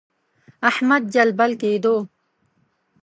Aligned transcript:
احمد 0.69 1.03
جلبل 1.13 1.51
کېدو. 1.61 1.95